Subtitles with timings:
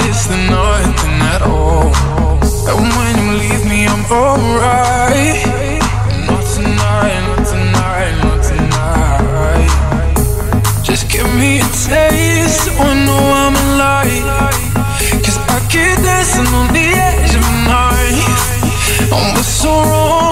[0.00, 1.86] this than nothing at all.
[2.70, 5.38] And when you leave me, I'm alright.
[6.26, 9.70] Not tonight, not tonight, not tonight.
[10.82, 14.64] Just give me a taste, so I know I'm alive.
[15.24, 18.18] Cause I keep dancing on the edge of night.
[19.14, 20.23] I'm what's so wrong?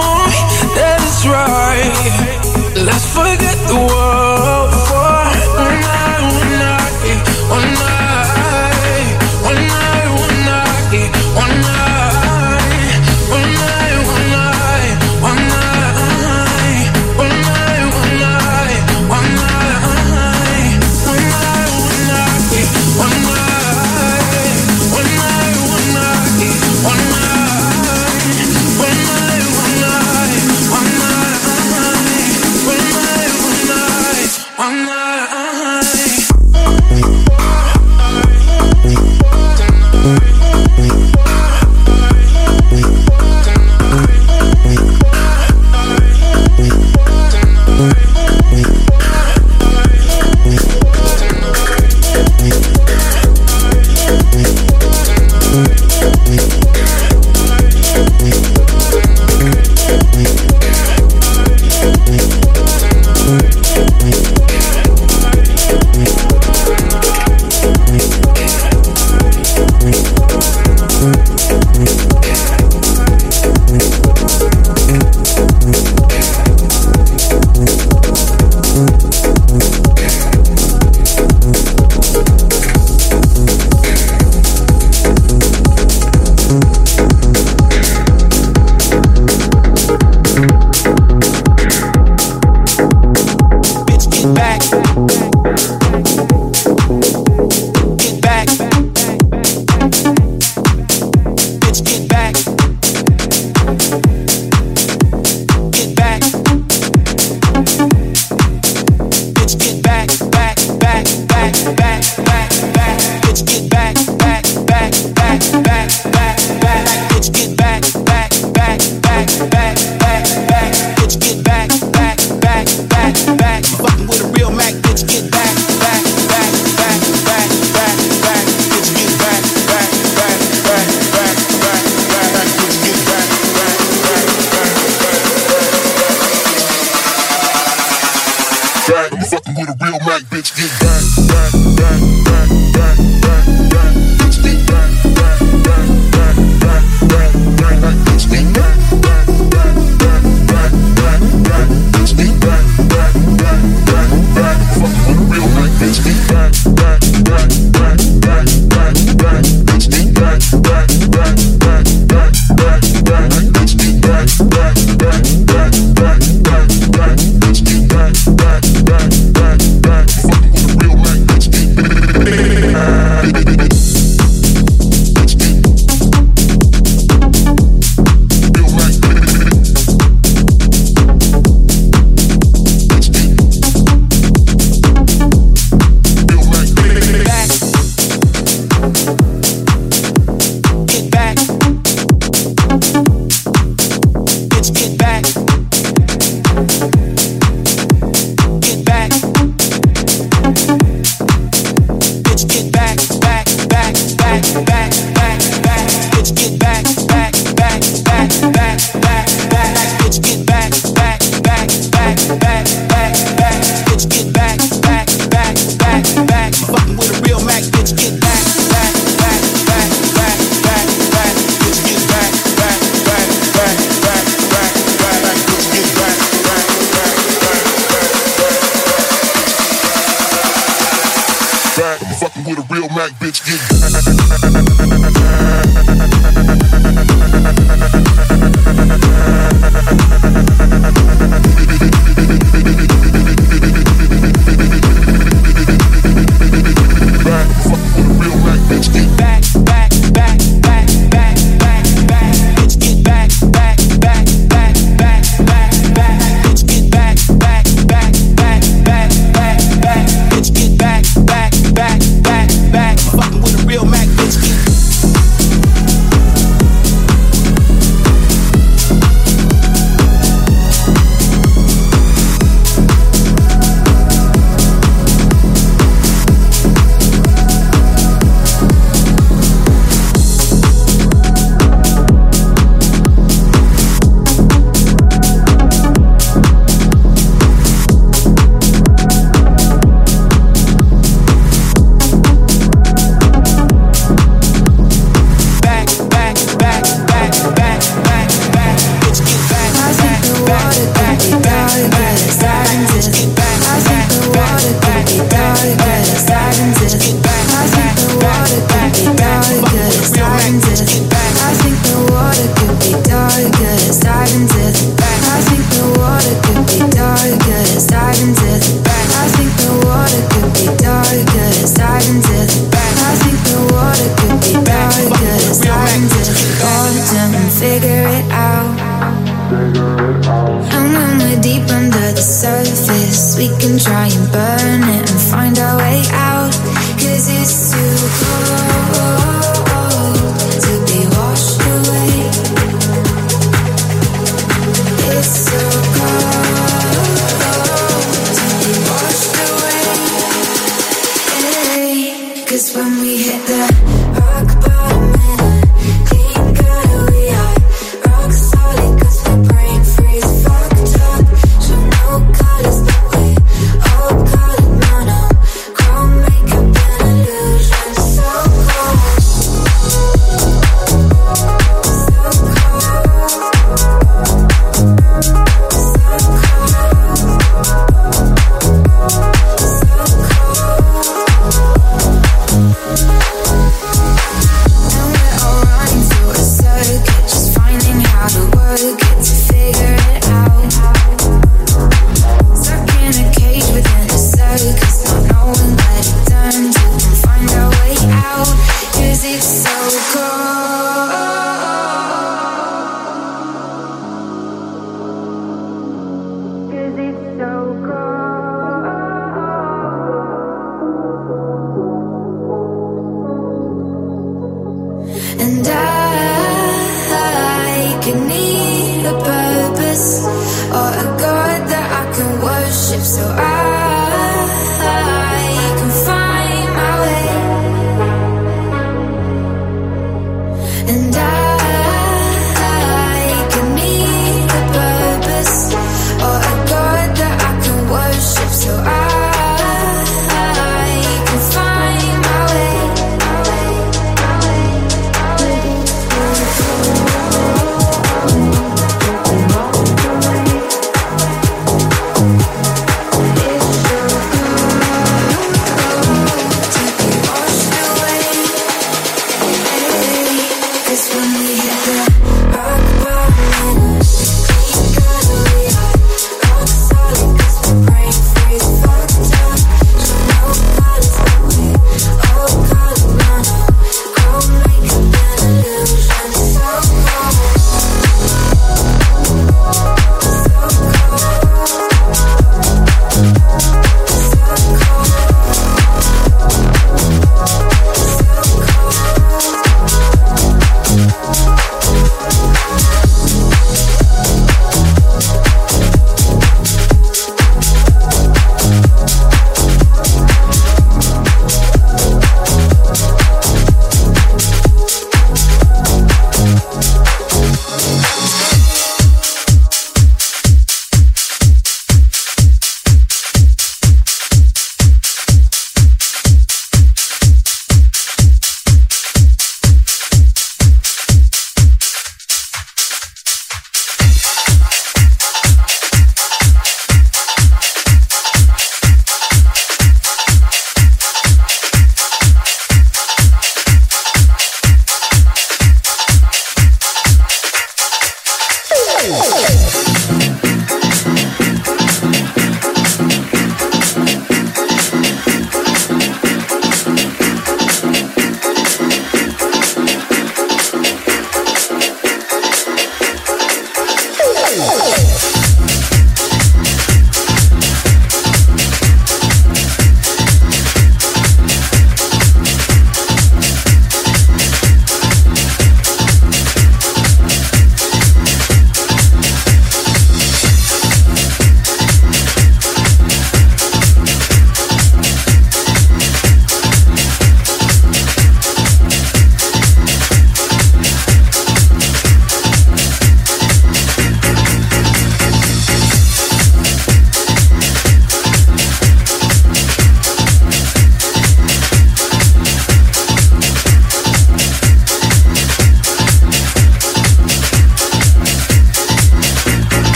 [123.13, 123.72] back, back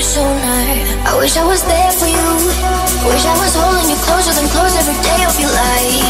[0.00, 0.22] you so.
[0.22, 2.28] I wish I was there for you.
[3.08, 6.09] Wish I was holding you closer than close every day of your life.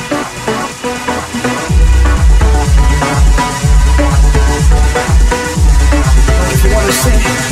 [6.91, 7.50] What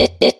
[0.00, 0.39] it, it.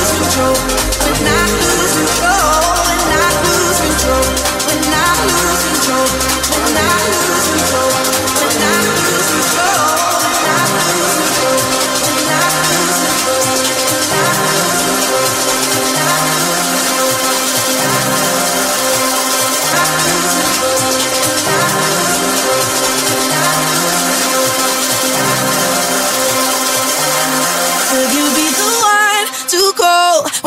[0.21, 0.53] control,
[0.99, 1.60] but not.